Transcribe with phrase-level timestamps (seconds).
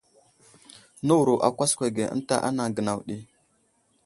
[1.05, 3.15] Nəwuro a kwaskwa ge ənta anaŋ gənaw ɗi.